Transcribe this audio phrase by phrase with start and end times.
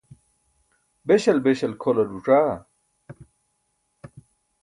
[1.07, 2.53] beśal beśal kʰolar ẓuc̣aa?